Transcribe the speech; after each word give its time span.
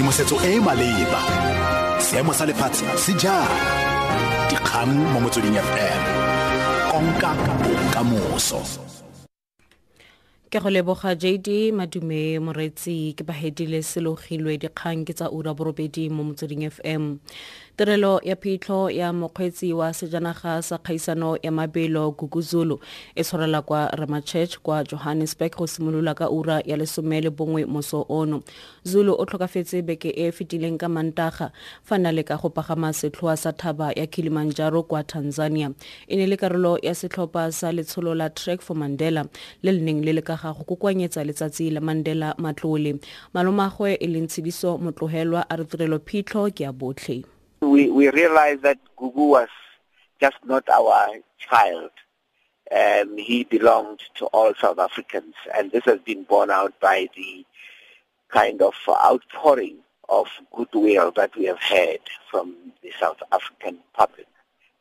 tshedimosetso 0.00 0.36
e 0.40 0.56
e 0.56 0.60
maleba. 0.60 1.20
Seemo 2.00 2.32
sa 2.32 2.46
lefatshe 2.46 2.88
se 2.96 3.12
jang? 3.20 3.48
Dikgang 4.48 4.96
mo 5.12 5.20
motsweding 5.20 5.60
fm 5.60 6.00
konka 6.90 7.36
bokamoso. 7.60 8.64
Ke 10.50 10.58
go 10.58 10.70
leboga 10.72 11.12
jd 11.14 11.72
madume 11.76 12.40
moretsi 12.40 13.12
ke 13.12 13.22
bahedile 13.28 13.84
selogilwe 13.84 14.56
dikgang 14.56 15.04
ke 15.04 15.12
tsa 15.12 15.28
ura 15.28 15.52
borobedi 15.52 16.08
mo 16.08 16.24
motsweding 16.24 16.64
fm 16.72 17.20
tirelo 17.80 18.20
ya 18.24 18.36
phitlho 18.36 18.90
ya 18.90 19.12
mokgweetsi 19.12 19.72
wa 19.72 19.94
sejanaga 19.94 20.62
sa 20.62 20.78
kgaisano 20.78 21.38
ya 21.42 21.50
mabelo 21.52 22.10
guguzulu 22.10 22.80
e 23.14 23.24
tshwarela 23.24 23.62
kwa 23.62 23.86
ramachurch 23.88 24.58
kwa 24.58 24.84
johannesburg 24.84 25.56
go 25.56 25.66
simolola 25.66 26.14
ka 26.14 26.30
ura 26.30 26.60
ya 26.60 26.76
lesome 26.76 27.20
le 27.20 27.30
bongwe 27.30 27.64
moso 27.64 28.04
ono. 28.08 28.42
Zulu 28.84 29.16
o 29.18 29.24
tlhokafetse 29.24 29.82
beke 29.82 30.12
e 30.16 30.30
fetileng 30.32 30.76
ka 30.76 30.88
mantaga 30.88 31.52
fa 31.82 31.98
na 31.98 32.12
le 32.12 32.22
ka 32.22 32.36
go 32.36 32.50
pagama 32.50 32.92
setlhoa 32.92 33.36
sa 33.36 33.52
thaba 33.52 33.92
ya 33.96 34.06
kilimanjaro 34.06 34.82
kwa 34.82 35.02
tanzania. 35.02 35.72
E 36.06 36.16
ne 36.16 36.26
le 36.26 36.36
karolo 36.36 36.76
ya 36.82 36.92
setlhopha 36.94 37.52
sa 37.52 37.72
letsholo 37.72 38.14
la 38.14 38.28
track 38.28 38.60
for 38.60 38.76
mandela 38.76 39.24
le 39.62 39.72
le 39.72 39.80
neng 39.80 40.04
le 40.04 40.12
le 40.12 40.22
ka 40.22 40.36
ga 40.36 40.52
go 40.52 40.64
kokoanyetsa 40.68 41.24
letsatsi 41.24 41.70
la 41.72 41.80
mandela 41.80 42.34
matlole. 42.36 43.00
Malomagwe 43.32 43.96
e 43.96 44.06
leng 44.06 44.28
tshediso 44.28 44.76
motlogelwa 44.76 45.48
a 45.48 45.56
re 45.56 45.64
tirelo 45.64 45.98
phitlho 45.98 46.50
ke 46.52 46.64
ya 46.68 46.72
botlhe 46.72 47.24
we, 47.70 47.90
we 47.90 48.10
realized 48.10 48.62
that 48.62 48.78
Gugu 48.98 49.28
was 49.28 49.48
just 50.20 50.36
not 50.44 50.68
our 50.68 51.08
child. 51.38 51.90
Um, 52.70 53.16
he 53.16 53.44
belonged 53.44 54.00
to 54.16 54.26
all 54.26 54.52
South 54.60 54.78
Africans, 54.78 55.34
and 55.56 55.70
this 55.70 55.84
has 55.84 56.00
been 56.00 56.24
borne 56.24 56.50
out 56.50 56.78
by 56.80 57.08
the 57.16 57.44
kind 58.28 58.60
of 58.62 58.74
outpouring 58.88 59.78
of 60.08 60.26
goodwill 60.54 61.12
that 61.12 61.34
we 61.36 61.44
have 61.44 61.58
had 61.58 62.00
from 62.30 62.54
the 62.82 62.92
South 63.00 63.20
African 63.32 63.78
public. 63.94 64.26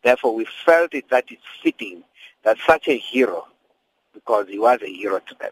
Therefore, 0.03 0.36
we 0.36 0.48
felt 0.66 0.94
it 0.94 1.09
that 1.09 1.26
it's 1.30 1.42
fitting 1.64 2.03
that 2.44 2.58
such 2.66 2.88
a 2.88 2.98
hero, 2.98 3.48
because 4.14 4.48
he 4.48 4.59
was 4.59 4.80
a 4.81 4.94
hero 4.94 5.20
to 5.20 5.36
them, 5.40 5.52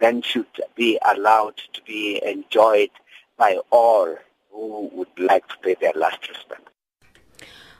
then 0.00 0.22
should 0.22 0.46
be 0.74 0.98
allowed 1.14 1.56
to 1.72 1.82
be 1.82 2.22
enjoyed 2.24 2.90
by 3.36 3.58
all 3.70 4.16
who 4.50 4.90
would 4.92 5.08
like 5.18 5.46
to 5.48 5.56
pay 5.58 5.74
their 5.80 5.92
last 5.94 6.28
respect. 6.28 6.67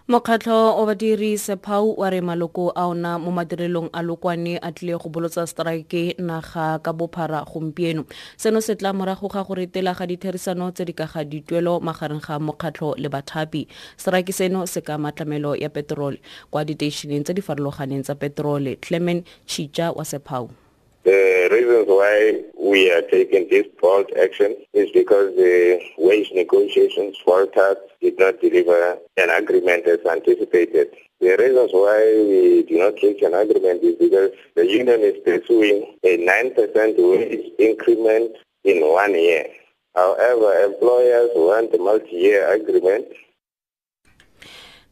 Mokgatlho 0.09 0.81
o 0.81 0.87
badiri 0.87 1.37
sephao 1.37 1.92
wa 1.92 2.09
re 2.11 2.20
maloko 2.20 2.73
a 2.75 2.87
ona 2.89 3.19
mo 3.19 3.31
madirelong 3.31 3.91
a 3.92 4.01
lokwane 4.01 4.56
a 4.56 4.73
tlile 4.73 4.97
go 4.97 5.11
bolotsa 5.11 5.45
strike 5.47 6.17
naga 6.19 6.81
ka 6.81 6.92
bophara 6.97 7.45
gompieno. 7.45 8.06
Seno 8.41 8.62
se 8.62 8.75
tla 8.75 8.95
morago 8.95 9.28
ga 9.28 9.45
gore 9.45 9.67
tela 9.67 9.92
ga 9.92 10.06
ditherisano 10.06 10.73
tse 10.73 10.89
di 10.89 10.95
ka 10.97 11.05
ga 11.05 11.25
dituelo 11.28 11.81
magareng 11.84 12.25
ga 12.25 12.41
mokgatlho 12.41 12.97
le 12.97 13.09
bathapi. 13.12 13.69
Strike 14.00 14.33
seno 14.33 14.65
se 14.65 14.81
ka 14.81 14.97
matlamelo 14.97 15.53
ya 15.53 15.69
petrole 15.69 16.17
kwa 16.50 16.65
diteišeneng 16.65 17.28
tse 17.28 17.37
di 17.37 17.43
farologaneng 17.45 18.00
tsa 18.00 18.15
petrole 18.17 18.81
clement 18.81 19.28
chicha 19.45 19.93
wa 19.93 20.09
sephao 20.09 20.67
The 21.09 21.48
reasons 21.51 21.87
why 21.89 22.45
we 22.61 22.92
are 22.92 23.01
taking 23.01 23.48
this 23.48 23.64
bold 23.81 24.12
action 24.23 24.55
is 24.75 24.91
because 24.92 25.34
the 25.37 25.81
wage 25.97 26.31
negotiations 26.34 27.17
for 27.25 27.47
faltered, 27.47 27.78
did 28.03 28.19
not 28.19 28.39
deliver 28.42 28.98
an 29.17 29.31
agreement 29.31 29.87
as 29.89 30.05
anticipated. 30.05 30.89
The 31.23 31.34
reasons 31.39 31.70
why 31.73 32.12
we 32.28 32.62
do 32.69 32.77
not 32.77 33.00
reach 33.03 33.23
an 33.23 33.33
agreement 33.33 33.83
is 33.83 33.95
because 33.95 34.33
the 34.55 34.67
union 34.67 35.00
is 35.00 35.17
pursuing 35.25 35.97
a 36.05 36.19
9% 36.19 36.98
wage 36.98 37.53
increment 37.59 38.33
in 38.65 38.83
one 38.83 39.15
year. 39.15 39.47
However, 39.95 40.62
employers 40.62 41.31
want 41.34 41.75
a 41.75 41.78
multi-year 41.78 42.53
agreement 42.53 43.06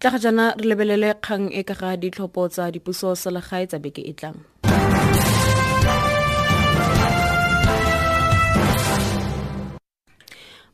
tla 0.00 0.10
ga 0.12 0.18
jana 0.20 0.46
re 0.60 0.66
lebelele 0.68 1.10
kgang 1.24 1.46
e 1.48 1.62
ka 1.68 1.74
ga 1.80 1.90
ditlhopho 1.96 2.42
tsa 2.52 2.68
dipuso 2.74 3.16
selegae 3.16 3.64
tsa 3.64 3.78
beke 3.84 4.02
e 4.04 4.12
tlang 4.12 4.36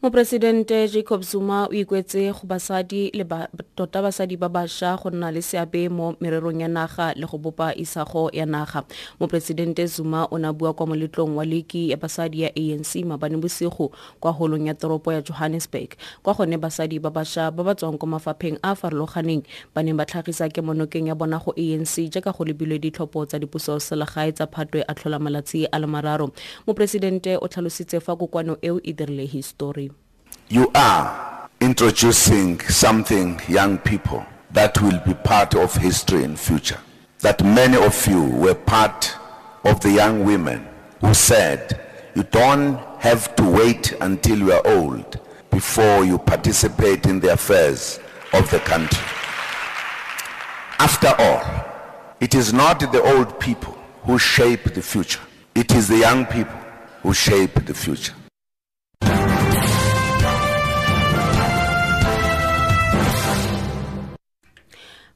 moporesidente 0.02 0.88
jacob 0.88 1.22
zuma 1.22 1.66
o 1.66 1.72
ikwetse 1.72 2.32
go 2.32 2.42
basadi 2.42 3.10
le 3.14 3.22
ba, 3.24 3.46
tota 3.76 4.02
basadi 4.02 4.36
ba 4.36 4.48
bašwa 4.48 4.98
go 4.98 5.10
nna 5.10 5.30
le 5.30 5.38
seabe 5.42 5.88
mo 5.88 6.16
mererong 6.20 6.60
ya 6.60 6.68
naga 6.68 7.14
le 7.14 7.22
go 7.26 7.38
bopa 7.38 7.70
isago 7.78 8.26
ya 8.32 8.44
naga. 8.44 8.82
Moporesidente 9.20 9.86
zuma 9.86 10.26
o 10.32 10.38
na 10.38 10.52
bua 10.52 10.74
kwa 10.74 10.86
moletlong 10.86 11.36
wa 11.36 11.44
leki 11.44 11.90
ya 11.90 11.96
basadi 11.96 12.42
ya 12.42 12.50
anc 12.50 12.94
mabane 13.06 13.36
bosigo 13.36 13.92
kwa 14.20 14.32
holong 14.32 14.66
ya 14.66 14.74
toropo 14.74 15.12
ya 15.12 15.22
johannesburg. 15.22 15.94
Kwa 16.22 16.34
gone 16.34 16.58
basadi 16.58 16.98
ba 16.98 17.10
bašwa 17.10 17.50
ba 17.54 17.62
ba 17.62 17.74
tswang 17.74 17.96
kwa 17.96 18.08
mafapheng 18.08 18.58
a 18.62 18.72
a 18.72 18.74
farologaneng 18.74 19.46
ba 19.74 19.82
neng 19.82 19.96
ba 19.96 20.04
tlhagisa 20.04 20.48
kemonokeng 20.48 21.06
ya 21.06 21.14
bona 21.14 21.38
go 21.38 21.54
anc 21.54 22.10
jaaka 22.10 22.32
go 22.34 22.44
lebilwe 22.44 22.78
ditlhopho 22.82 23.26
tsa 23.26 23.38
dipuso 23.38 23.78
selegae 23.78 24.32
tsa 24.32 24.50
phatwe 24.50 24.82
a 24.82 24.94
tlhola 24.94 25.22
malatsi 25.22 25.68
a 25.70 25.78
le 25.78 25.86
mararo. 25.86 26.34
Moporesidente 26.66 27.38
o 27.38 27.46
tlhalositse 27.46 28.00
fa 28.02 28.16
kokwano 28.16 28.58
eo 28.62 28.80
e 28.82 28.92
dirile 28.92 29.30
history 29.30 29.91
you 30.48 30.70
are 30.74 31.48
introducing 31.60 32.60
something, 32.60 33.40
young 33.48 33.78
people, 33.78 34.26
that 34.50 34.80
will 34.82 35.00
be 35.06 35.14
part 35.14 35.54
of 35.54 35.74
history 35.74 36.24
in 36.24 36.36
future. 36.36 36.78
That 37.20 37.42
many 37.44 37.76
of 37.76 38.06
you 38.06 38.22
were 38.24 38.54
part 38.54 39.14
of 39.64 39.80
the 39.80 39.92
young 39.92 40.24
women 40.24 40.66
who 41.00 41.14
said, 41.14 41.80
you 42.14 42.24
don't 42.24 42.78
have 42.98 43.34
to 43.36 43.44
wait 43.44 43.92
until 44.00 44.38
you 44.38 44.52
are 44.52 44.66
old 44.66 45.20
before 45.50 46.04
you 46.04 46.18
participate 46.18 47.06
in 47.06 47.20
the 47.20 47.32
affairs 47.32 48.00
of 48.32 48.50
the 48.50 48.58
country. 48.60 49.04
After 50.78 51.14
all, 51.18 51.42
it 52.20 52.34
is 52.34 52.52
not 52.52 52.80
the 52.80 53.02
old 53.02 53.38
people 53.40 53.76
who 54.02 54.18
shape 54.18 54.64
the 54.74 54.82
future. 54.82 55.20
It 55.54 55.72
is 55.72 55.88
the 55.88 55.98
young 55.98 56.26
people 56.26 56.58
who 57.02 57.14
shape 57.14 57.54
the 57.64 57.74
future. 57.74 58.14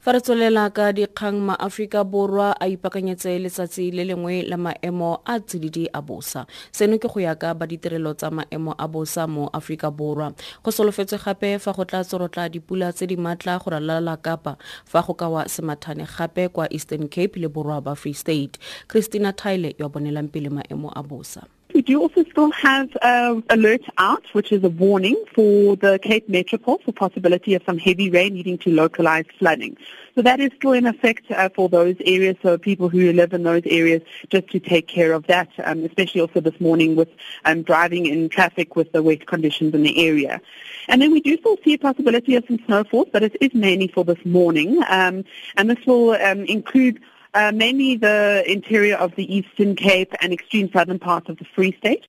Fa 0.06 0.15
re 0.15 0.21
tswelela 0.22 0.71
ka 0.71 0.94
dikgang 0.94 1.43
maaforika 1.43 2.06
borwa 2.06 2.55
a 2.62 2.71
ipakanyetse 2.71 3.43
letsatsi 3.43 3.91
le 3.91 4.06
lengwe 4.06 4.47
la 4.47 4.55
maemo 4.56 5.19
a 5.27 5.34
tsididi 5.43 5.91
a 5.91 5.99
bosa. 5.99 6.47
Seno 6.71 6.94
ke 7.03 7.11
go 7.11 7.19
ya 7.19 7.34
ka 7.34 7.50
ba 7.59 7.67
ditirelo 7.67 8.15
tsa 8.15 8.31
maemo 8.31 8.71
a 8.78 8.87
bosa 8.87 9.27
mo 9.27 9.50
aforika 9.50 9.91
borwa. 9.91 10.31
Go 10.62 10.71
solofetswe 10.71 11.19
gape 11.19 11.59
fa 11.59 11.75
go 11.75 11.83
tla 11.83 12.06
tsorotla 12.06 12.47
dipula 12.47 12.94
tse 12.94 13.11
di 13.11 13.17
maatla 13.19 13.59
go 13.59 13.75
ralala 13.75 14.15
kapa 14.22 14.55
fa 14.87 15.03
go 15.03 15.19
ka 15.19 15.27
wa 15.27 15.43
semathane 15.50 16.06
gape 16.06 16.55
kwa 16.55 16.71
eastern 16.71 17.11
cape 17.11 17.34
le 17.43 17.50
borwa 17.50 17.83
ba 17.83 17.99
free 17.99 18.15
state. 18.15 18.62
Christina 18.87 19.34
tile 19.34 19.75
yo 19.75 19.91
bonelang 19.91 20.31
pele 20.31 20.55
maemo 20.55 20.87
a 20.94 21.03
bosa 21.03 21.50
do 21.87 22.03
also 22.03 22.25
still 22.25 22.51
have 22.51 22.89
uh, 23.01 23.41
alert 23.49 23.85
out, 23.97 24.25
which 24.35 24.51
is 24.53 24.63
a 24.65 24.69
warning 24.69 25.17
for 25.35 25.77
the 25.77 25.99
Cape 26.03 26.29
Metropole 26.29 26.79
for 26.85 26.93
possibility 26.93 27.55
of 27.55 27.63
some 27.65 27.79
heavy 27.79 28.11
rain 28.11 28.35
leading 28.35 28.59
to 28.59 28.71
localized 28.71 29.31
flooding. 29.39 29.77
So 30.15 30.23
that 30.23 30.41
is 30.41 30.51
still 30.57 30.73
in 30.73 30.87
effect 30.87 31.31
uh, 31.31 31.49
for 31.57 31.69
those 31.69 31.97
areas, 32.05 32.37
so 32.43 32.59
people 32.59 32.89
who 32.89 33.13
live 33.13 33.33
in 33.33 33.45
those 33.45 33.63
areas, 33.67 34.03
just 34.29 34.49
to 34.49 34.59
take 34.59 34.89
care 34.89 35.13
of 35.13 35.27
that, 35.29 35.49
um, 35.65 35.85
especially 35.85 36.21
also 36.21 36.41
this 36.41 36.61
morning 36.61 36.97
with 36.97 37.09
um, 37.45 37.63
driving 37.63 38.07
in 38.07 38.29
traffic 38.29 38.77
with 38.77 38.91
the 38.93 39.03
wet 39.03 39.27
conditions 39.27 39.75
in 39.75 39.83
the 39.83 40.07
area. 40.07 40.41
And 40.89 41.01
then 41.01 41.13
we 41.13 41.21
do 41.21 41.39
still 41.39 41.59
see 41.65 41.75
a 41.75 41.79
possibility 41.79 42.35
of 42.35 42.45
some 42.47 42.59
snowfall, 42.67 43.07
but 43.13 43.23
it 43.23 43.37
is 43.41 43.55
mainly 43.55 43.89
for 43.89 44.05
this 44.05 44.25
morning, 44.25 44.83
um, 44.89 45.25
and 45.57 45.71
this 45.71 45.85
will 45.87 46.11
um, 46.13 46.45
include 46.47 47.01
uh, 47.37 47.53
mainly 47.53 47.97
the 47.97 48.43
interior 48.47 48.97
of 48.97 49.15
the 49.15 49.37
Eastern 49.37 49.77
Cape 49.77 50.13
and 50.21 50.33
extreme 50.33 50.71
southern 50.73 50.99
parts 50.99 51.29
of 51.29 51.37
the 51.37 51.45
Free 51.55 51.77
State. 51.79 52.07